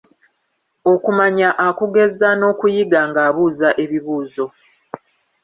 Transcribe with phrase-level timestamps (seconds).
[0.93, 4.45] Okumanya akugeza n'okuyiga ng'abuuza ebibuuzo.